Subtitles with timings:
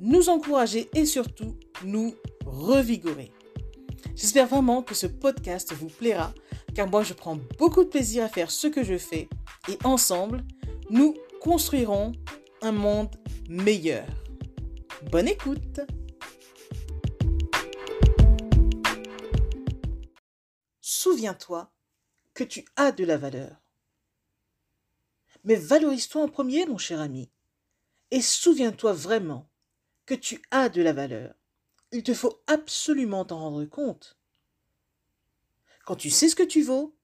[0.00, 3.32] nous encourager et surtout nous revigorer.
[4.14, 6.32] J'espère vraiment que ce podcast vous plaira
[6.74, 9.28] car moi je prends beaucoup de plaisir à faire ce que je fais
[9.68, 10.44] et ensemble,
[10.90, 12.12] nous construirons
[12.62, 13.14] un monde
[13.48, 14.06] meilleur.
[15.10, 15.80] Bonne écoute
[20.80, 21.72] Souviens-toi
[22.34, 23.56] que tu as de la valeur.
[25.44, 27.30] Mais valorise-toi en premier, mon cher ami,
[28.10, 29.48] et souviens-toi vraiment
[30.06, 31.34] que tu as de la valeur.
[31.92, 34.18] Il te faut absolument t'en rendre compte.
[35.84, 36.96] Quand tu sais ce que tu vaux,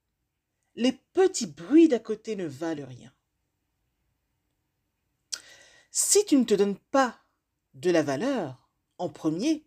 [0.74, 3.12] les petits bruits d'à côté ne valent rien.
[5.90, 7.20] Si tu ne te donnes pas
[7.74, 8.68] de la valeur
[8.98, 9.66] en premier,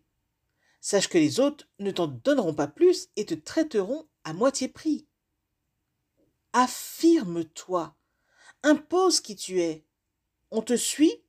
[0.80, 5.06] sache que les autres ne t'en donneront pas plus et te traiteront à moitié prix.
[6.52, 7.96] Affirme-toi,
[8.62, 9.84] impose qui tu es.
[10.50, 11.22] On te suit,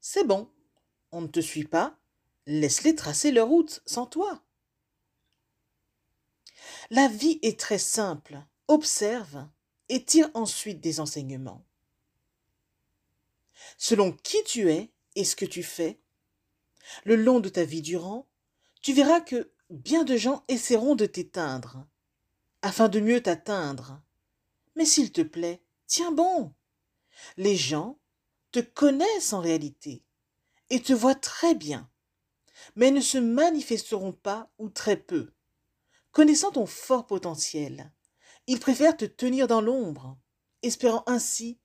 [0.00, 0.50] c'est bon.
[1.20, 1.98] Ne te suit pas,
[2.46, 4.42] laisse-les tracer leur route sans toi.
[6.90, 8.42] La vie est très simple.
[8.68, 9.46] Observe
[9.88, 11.64] et tire ensuite des enseignements.
[13.78, 16.00] Selon qui tu es et ce que tu fais,
[17.04, 18.26] le long de ta vie durant,
[18.82, 21.86] tu verras que bien de gens essaieront de t'éteindre,
[22.62, 24.00] afin de mieux t'atteindre.
[24.74, 26.52] Mais s'il te plaît, tiens bon.
[27.36, 27.98] Les gens
[28.52, 30.02] te connaissent en réalité
[30.70, 31.90] et te voient très bien,
[32.74, 35.32] mais ne se manifesteront pas ou très peu.
[36.12, 37.92] Connaissant ton fort potentiel,
[38.46, 40.18] ils préfèrent te tenir dans l'ombre,
[40.62, 41.58] espérant ainsi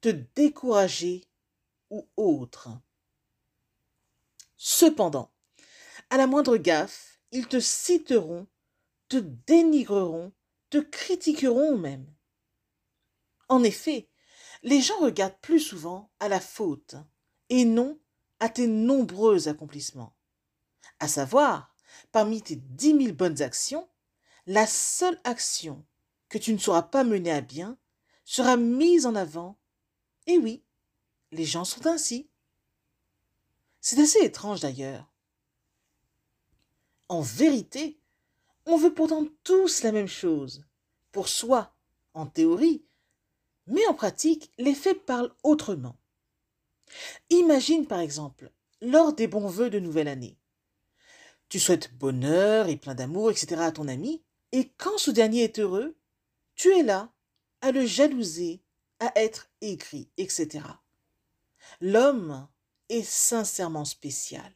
[0.00, 1.24] te décourager
[1.90, 2.68] ou autre.
[4.56, 5.32] Cependant,
[6.10, 8.46] à la moindre gaffe, ils te citeront,
[9.08, 10.32] te dénigreront,
[10.70, 12.06] te critiqueront même.
[13.48, 14.08] En effet,
[14.62, 16.96] les gens regardent plus souvent à la faute
[17.48, 17.98] et non
[18.40, 20.16] à tes nombreux accomplissements.
[21.00, 21.74] À savoir,
[22.12, 23.88] parmi tes dix mille bonnes actions,
[24.46, 25.84] la seule action
[26.28, 27.78] que tu ne sauras pas mener à bien
[28.24, 29.58] sera mise en avant.
[30.26, 30.64] Et oui,
[31.30, 32.30] les gens sont ainsi.
[33.80, 35.12] C'est assez étrange d'ailleurs.
[37.08, 38.00] En vérité,
[38.66, 40.64] on veut pourtant tous la même chose,
[41.12, 41.74] pour soi,
[42.14, 42.86] en théorie,
[43.66, 45.96] mais en pratique, les faits parlent autrement.
[47.30, 50.38] Imagine par exemple, lors des bons vœux de nouvelle année.
[51.48, 53.56] Tu souhaites bonheur et plein d'amour, etc.
[53.60, 54.22] à ton ami,
[54.52, 55.96] et quand ce dernier est heureux,
[56.54, 57.12] tu es là
[57.60, 58.62] à le jalouser,
[59.00, 60.64] à être aigri, etc.
[61.80, 62.48] L'homme
[62.88, 64.52] est sincèrement spécial.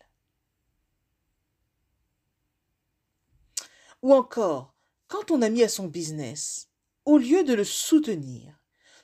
[4.02, 4.74] Ou encore,
[5.08, 6.68] quand ton ami a son business,
[7.04, 8.57] au lieu de le soutenir,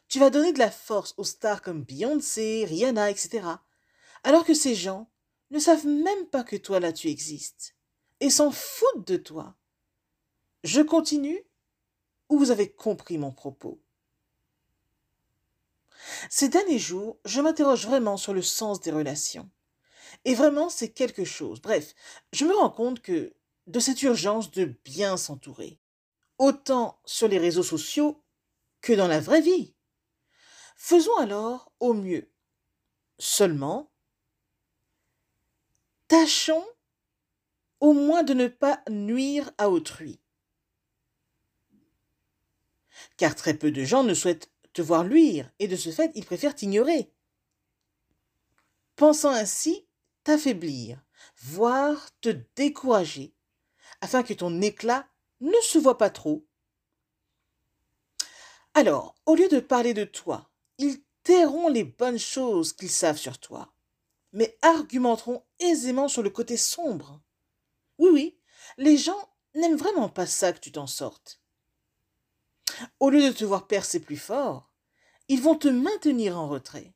[0.09, 3.47] tu vas donner de la force aux stars comme Beyoncé, Rihanna, etc.
[4.23, 5.11] Alors que ces gens
[5.51, 7.75] ne savent même pas que toi là tu existes
[8.21, 9.57] et s'en foutent de toi.
[10.63, 11.45] Je continue
[12.29, 13.81] ou vous avez compris mon propos?
[16.31, 19.51] Ces derniers jours, je m'interroge vraiment sur le sens des relations.
[20.25, 21.61] Et vraiment, c'est quelque chose.
[21.61, 21.95] Bref,
[22.33, 23.35] je me rends compte que
[23.67, 25.79] de cette urgence de bien s'entourer,
[26.39, 28.23] autant sur les réseaux sociaux
[28.81, 29.74] que dans la vraie vie.
[30.75, 32.31] Faisons alors au mieux.
[33.19, 33.91] Seulement,
[36.09, 36.67] tâchons
[37.81, 40.21] au moins de ne pas nuire à autrui.
[43.17, 46.25] Car très peu de gens ne souhaitent te voir luire, et de ce fait, ils
[46.25, 47.13] préfèrent t'ignorer.
[48.97, 49.87] Pensant ainsi
[50.25, 51.05] t'affaiblir,
[51.37, 53.35] voire te décourager,
[54.01, 55.09] afin que ton éclat
[55.41, 56.47] ne se voit pas trop.
[58.75, 63.39] Alors, au lieu de parler de toi, ils tairont les bonnes choses qu'ils savent sur
[63.39, 63.75] toi,
[64.33, 67.21] mais argumenteront aisément sur le côté sombre.
[67.99, 68.39] Oui, oui,
[68.77, 71.41] les gens n'aiment vraiment pas ça que tu t'en sortes.
[73.01, 74.71] Au lieu de te voir percer plus fort,
[75.29, 76.95] ils vont te maintenir en retrait.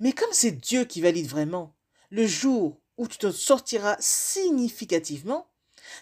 [0.00, 1.76] Mais comme c'est Dieu qui valide vraiment,
[2.10, 5.50] le jour où tu te sortiras significativement,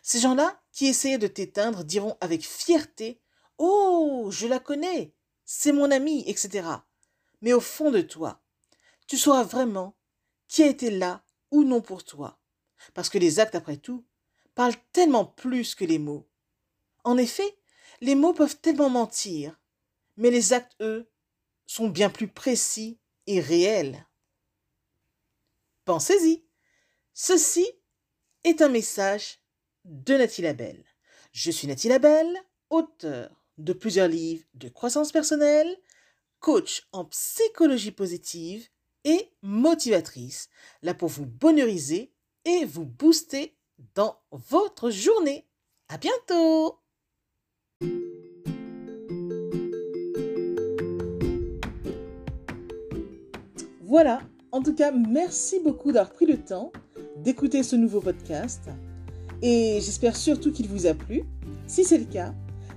[0.03, 3.21] ces gens-là qui essayaient de t'éteindre diront avec fierté
[3.59, 5.15] Oh, je la connais,
[5.45, 6.69] c'est mon ami, etc.
[7.41, 8.43] Mais au fond de toi,
[9.07, 9.97] tu sauras vraiment
[10.49, 12.41] qui a été là ou non pour toi,
[12.95, 14.05] Parce que les actes, après tout,
[14.55, 16.29] parlent tellement plus que les mots.
[17.05, 17.59] En effet,
[18.01, 19.59] les mots peuvent tellement mentir,
[20.17, 21.11] mais les actes, eux,
[21.67, 24.07] sont bien plus précis et réels.
[25.85, 26.45] Pensez-y.
[27.13, 27.67] Ceci
[28.43, 29.41] est un message
[29.85, 30.85] de Nathalie Labelle.
[31.33, 32.37] Je suis Nathalie Labelle,
[32.71, 35.77] auteur de plusieurs livres de croissance personnelle,
[36.41, 38.69] coach en psychologie positive
[39.05, 40.49] et motivatrice,
[40.83, 42.13] là pour vous bonheuriser
[42.45, 43.57] et vous booster
[43.95, 45.47] dans votre journée.
[45.89, 46.81] À bientôt!
[53.83, 56.73] Voilà, en tout cas, merci beaucoup d'avoir pris le temps
[57.19, 58.69] d'écouter ce nouveau podcast
[59.41, 61.23] et j'espère surtout qu'il vous a plu.
[61.67, 62.35] Si c'est le cas,